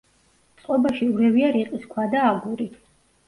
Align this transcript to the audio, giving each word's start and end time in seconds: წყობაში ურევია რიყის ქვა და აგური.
წყობაში 0.61 1.09
ურევია 1.17 1.51
რიყის 1.57 1.85
ქვა 1.91 2.05
და 2.15 2.25
აგური. 2.33 2.69